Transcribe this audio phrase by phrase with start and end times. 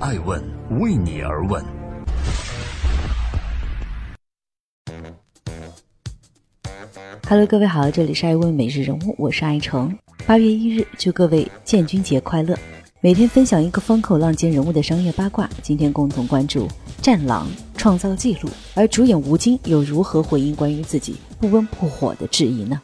[0.00, 0.40] 爱问
[0.78, 1.60] 为你而问。
[7.28, 9.92] Hello，各位好，这里是爱问每日人物，我是爱成。
[10.24, 12.56] 八月一日，祝各位建军节快乐！
[13.00, 16.68] 每天分享一个风口浪尖人物的商业八卦，今天共同关注
[17.02, 22.80] 战狼创造纪录，而主演吴京又如何回应关于自己不温不火的质疑呢？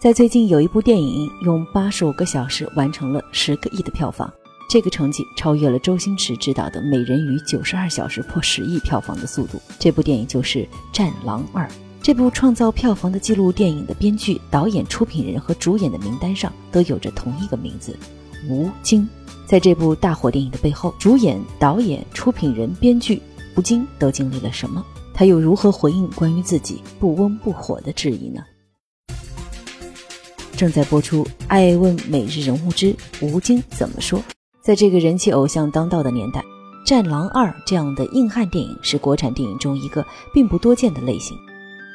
[0.00, 4.32] 在最近有一部电影用八十五个小时完成了十个亿的票房，
[4.70, 9.60] 这个成绩超越了周星驰执导的《美人鱼》九十二小时破十亿票房的速度。
[9.80, 10.58] 这部电影就是
[10.92, 11.66] 《战狼二》。
[12.00, 17.98] 这部创造票房的纪录电影的编剧、导演、出品人和主演的名单上都有着同一个名字——
[18.48, 19.08] 吴京。
[19.44, 23.20] 在这部大火电影的背后，主演、导演、出品人、编剧
[23.56, 24.86] 吴京都经历了什么？
[25.12, 28.44] 他又如何回应关于自己不温不火的质疑呢？
[30.56, 34.20] 正在播出《爱问每日人物之吴京怎么说》。
[34.62, 36.40] 在这个人气偶像当道的年代，
[36.84, 41.34] 《战狼二》这样的硬汉电影是国产电影中一个并不多见的类型。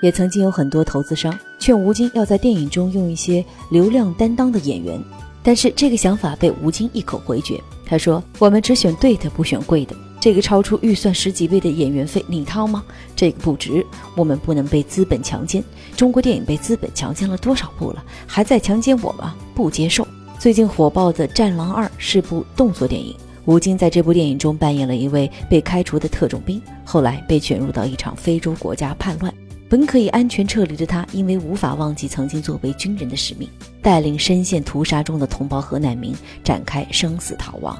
[0.00, 5.02] 也曾经有很多投资商劝吴京要在电影中用一些流量担当的演员，
[5.42, 7.60] 但是这个想法被吴京一口回绝。
[7.84, 12.84] 他说：“我们只选对的，不选贵的。”这个超出预算十几倍的演员费你掏吗？
[13.16, 13.84] 这个不值，
[14.16, 15.62] 我们不能被资本强奸。
[15.96, 19.34] 中国电影被资本强奸了多少部了，还在强奸我吗？
[19.52, 20.06] 不接受。
[20.42, 29.32] 最近火爆的《战狼二》是部动作电影，吴京在这部电影中扮演了一位被开除的特种兵，后来被卷入到一场非洲国家叛乱，
[29.68, 33.48] 本可以安全撤离的他，因为无法忘记曾经作为军人的使命，
[33.80, 36.12] 带领深陷屠杀中的同胞和难民
[36.42, 37.78] 展开生死逃亡。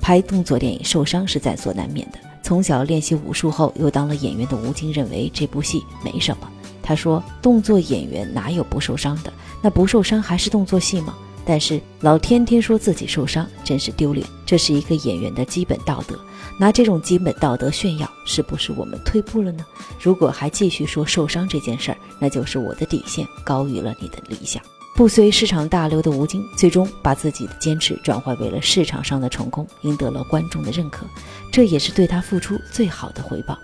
[0.00, 2.18] 拍动作电影受伤是在所难免的。
[2.42, 6.48] 从小练习武术后又当了演员的吴京认为这部戏没什么。
[6.82, 9.30] 他说：“动作演员哪有不受伤的？
[9.62, 11.14] 那不受伤还是动作戏吗？”
[11.48, 14.26] 但是老天天说自己受伤，真是丢脸。
[14.44, 16.14] 这是一个演员的基本道德，
[16.60, 19.64] 拿这种基本道德炫耀，是不是我们退步了呢？
[19.98, 24.62] 如果还继续说受伤这件事儿，那就是我的底线高于了你的理想。
[24.94, 31.06] 不随市场大流的吴京，最终把自己的坚持转化为了市场上的成功，赢得了观众的认可，
[31.50, 33.58] 这也是对他付出最好的回报。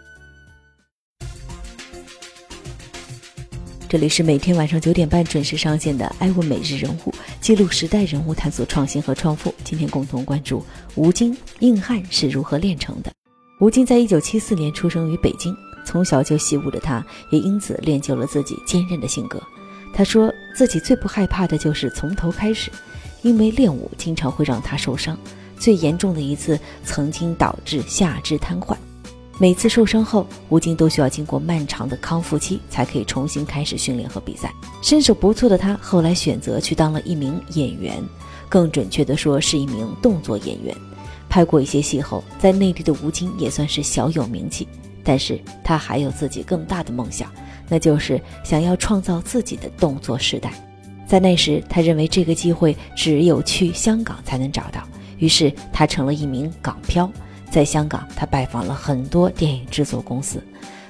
[3.86, 7.10] 这里是每天晚上九点半准时上线的《爱问每日人物》，
[7.44, 9.54] 记录时代人物，探索创新和创富。
[9.64, 13.12] 今天共同关注吴京硬汉是如何炼成的。
[13.60, 19.42] 吴京在一九七四年出生于北京，从小就习武的他，也因此练就了自己坚韧的性格。
[19.92, 22.70] 他说自己最不害怕的就是从头开始，
[23.20, 25.14] 因为练武经常会让他受伤，
[25.58, 28.74] 最严重的一次曾经导致下肢瘫痪。
[29.38, 34.52] 每次受伤后，吴京都需要经过漫长的康复期，才可以重新开始训练和比赛。
[34.80, 38.02] 身手不错的他，后来选择去当了一名演员，
[38.48, 40.74] 更准确的说是一名动作演员。
[41.28, 44.68] 拍过一些戏后，在内地的吴京也算是小有名气。
[45.02, 47.30] 但是他还有自己更大的梦想。
[47.68, 50.52] 那就是想要创造自己的动作时代，
[51.06, 54.86] 在那时，他认为这个机会只有去香港才能找到，
[55.18, 57.10] 于是他成了一名港漂。
[57.54, 60.42] 在香港，他拜访了很多电影制作公司，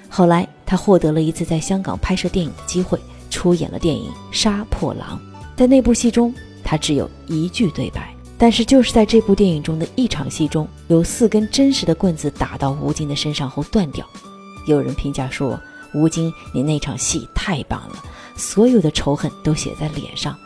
[0.09, 2.99] 后来他获得了一次在香港拍摄电影的机会，
[3.29, 5.21] 出演了电影《杀破狼》。
[5.59, 14.07] 在那部戏中，他只有一句对白，但是就是在这部电影中的一场戏中，有四根真实的棍子打到吴京的身上后断掉。
[14.67, 15.61] 有人评价说。
[15.97, 18.03] 吴京，你那场戏太棒了，
[18.35, 20.37] 所有的仇恨都写在脸上。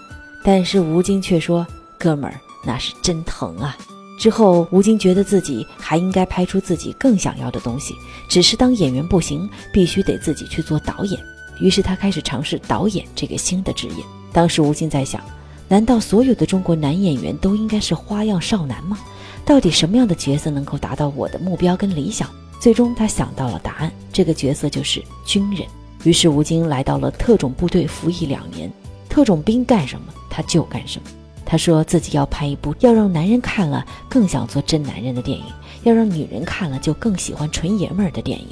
[0.45, 1.67] 但是吴京却说
[1.99, 3.75] ：“哥们儿，那是真疼啊。”
[4.19, 7.95] 之后，吴京觉得自己还应该拍出自己更想要的东西，
[8.29, 11.19] 只是当演员不行，必须得自己去做导演。
[11.61, 14.05] 于是他开始尝试导演这个新的职业。
[14.33, 15.23] 当时吴京在想：
[15.69, 18.99] 难道所有的中国男演员都应该是花样少男吗？
[19.45, 22.28] 到底什么样的角色能够达到我的目标跟理想？
[22.61, 25.65] 最终，他想到了答案，这个角色就是军人。
[26.05, 28.71] 于是，吴京来到了特种部队服役两年。
[29.09, 31.09] 特种兵干什么，他就干什么。
[31.50, 35.47] 他说自己要拍一部要让男人看了更想做真男人的电影，
[35.83, 38.48] 要让女人看了就更喜欢纯爷们儿的电影。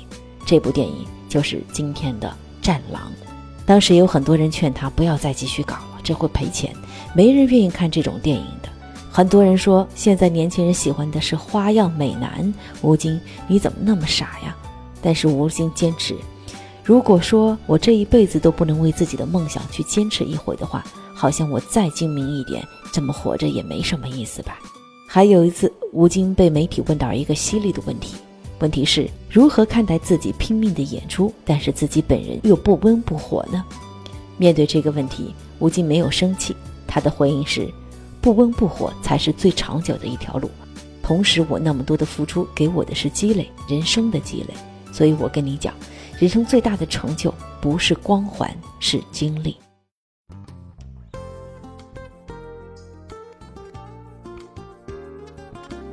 [0.46, 2.34] 这部电影就是今天的
[2.64, 3.02] 《战狼》。
[3.66, 6.74] 当时有很多人劝他不要再继续搞了，这会赔钱，
[7.14, 8.68] 没人愿意看这种电影的。
[9.12, 12.50] 很多人说，现在年轻人喜欢的是花样美男。
[12.80, 14.56] 吴京，你怎么那么傻呀？
[15.02, 16.16] 但是吴京坚持，
[16.82, 20.82] 如果说我这一辈子都不能为自己的梦想去坚持一回的话，
[21.16, 24.58] 好像我再精明一点，这么活着也没什么意思吧。
[25.08, 28.16] 还有一次，吴京被媒体问到一个犀利的问题，
[28.58, 33.64] 问题是如何看待自己拼命的演出，但是自己本人又不温不火呢？
[34.36, 36.54] 面对这个问题，吴京没有生气，
[36.86, 37.66] 他的回应是。
[38.20, 40.50] 不温不火才是最长久的一条路。
[41.00, 44.54] 同时我那么多的付出给我的是积累，人生的积累。
[44.92, 45.72] 所以我跟你讲，
[46.18, 49.56] 人生最大的成就不是光环，是经历。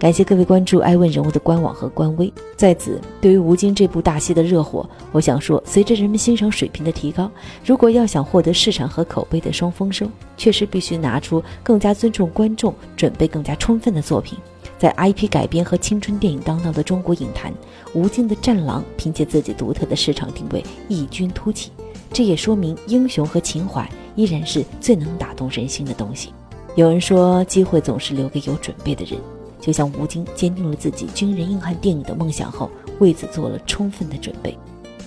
[0.03, 2.29] 感谢各位关注爱问人物的官网和官微。
[2.57, 7.31] 在此，对于吴京这部大戏的热火，我想说，随着人们欣赏水平的提高，
[7.63, 10.05] 如果要想获得市场和口碑的双丰收，
[10.35, 14.37] 确实必须拿出更加尊重观众、准备更加充分的作品。
[14.77, 17.53] 在 IP 改编和青春电影当道的中国影坛，
[17.93, 21.71] 吴京的《战狼》凭借自己独特的市场定位异军突起，
[22.11, 26.33] 这也说明英雄和情怀依然是最能打动人心的东西。
[26.75, 29.17] 有人说，机会总是留给有准备的人。
[29.63, 32.69] 就像吴京坚定了自己军人硬汉电影的梦想后，
[32.99, 34.57] 为此做了充分的准备。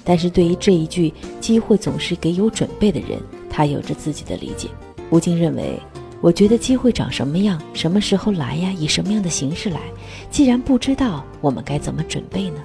[0.02, 1.12] 但是对于这一句
[1.42, 3.20] “机会总是给有准备的人”，
[3.50, 4.68] 他有着自己的理解。
[5.10, 5.78] 吴京认为
[6.22, 9.80] ：“我觉得机会长什么样，什么时候来呀，以什么样的形式来，
[10.30, 12.60] 既然不知道，我们该怎么准备呢？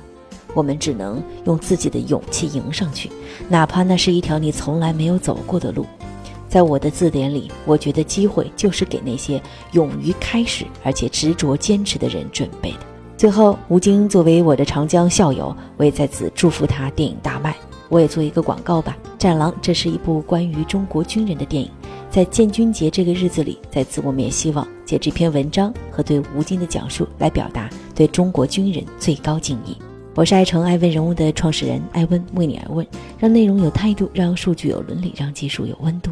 [0.53, 3.11] 我们只能用自己的勇气迎上去，
[3.49, 5.85] 哪怕那是一条你从来没有走过的路。”
[6.51, 12.79] 在我的字典里，我觉得机会就是给那些勇于开始而且执着坚持的人准备的。
[13.15, 17.55] 最后，吴京作为我的长江校友，我也在此祝福他电影大卖。
[17.87, 21.71] 我也做一个广告吧，《战狼》这是一部关于中国军人的电影，
[22.09, 29.77] 在建军节这个日子里，在此我们也希望借这篇文章和对吴京的讲述来表达对中国军人最高敬意。
[30.15, 32.85] 我是爱成爱问人物的创始人艾问，为你而问，
[33.17, 36.11] 让内容有态度，让数据有伦理，让技术有温度。